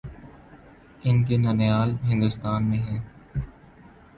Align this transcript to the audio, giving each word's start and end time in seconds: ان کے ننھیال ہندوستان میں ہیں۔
ان 1.03 1.23
کے 1.23 1.35
ننھیال 1.37 1.89
ہندوستان 2.03 2.69
میں 2.69 2.79
ہیں۔ 2.79 3.01